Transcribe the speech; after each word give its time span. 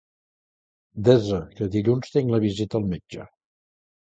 Desa 1.09 1.41
que 1.59 1.67
dilluns 1.77 2.11
tinc 2.17 2.33
la 2.37 2.41
visita 2.47 2.81
al 2.81 2.89
metge. 2.95 3.29